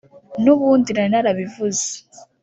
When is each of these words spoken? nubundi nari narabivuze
nubundi 0.43 0.89
nari 0.91 1.09
narabivuze 1.11 1.87